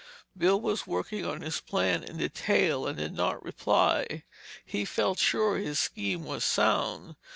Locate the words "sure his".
5.19-5.77